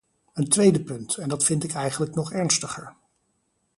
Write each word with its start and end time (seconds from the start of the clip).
Een 0.33 0.47
tweede 0.47 0.83
punt, 0.83 1.15
en 1.15 1.29
dat 1.29 1.43
vind 1.43 1.63
ik 1.63 1.71
eigenlijk 1.73 2.15
nog 2.15 2.31
ernstiger. 2.31 2.95